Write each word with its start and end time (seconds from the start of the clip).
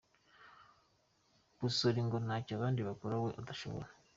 Basori 1.59 1.99
ngo 2.05 2.17
ntacyo 2.25 2.51
abandi 2.55 2.79
bakora 2.89 3.15
we 3.23 3.29
atashobora. 3.41 3.89